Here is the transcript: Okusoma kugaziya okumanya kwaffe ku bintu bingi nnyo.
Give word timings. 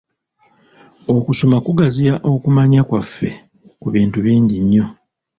Okusoma 1.15 1.57
kugaziya 1.65 2.13
okumanya 2.31 2.81
kwaffe 2.89 3.29
ku 3.81 3.87
bintu 3.95 4.17
bingi 4.25 4.55
nnyo. 4.63 4.85